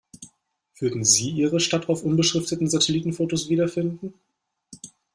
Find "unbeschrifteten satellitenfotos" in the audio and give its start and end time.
2.01-3.49